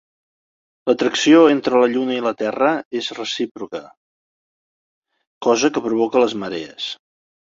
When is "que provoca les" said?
5.77-6.35